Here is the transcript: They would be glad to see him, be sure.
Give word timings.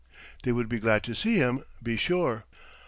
They 0.41 0.51
would 0.51 0.67
be 0.67 0.79
glad 0.79 1.03
to 1.03 1.13
see 1.13 1.35
him, 1.35 1.63
be 1.83 1.95
sure. 1.95 2.45